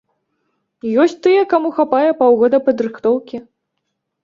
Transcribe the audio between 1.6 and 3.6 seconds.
хапае паўгода падрыхтоўкі.